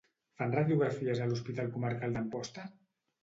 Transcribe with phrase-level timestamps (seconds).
[0.39, 2.65] Fan radiografies a l'Hospital Comarcal d'Amposta?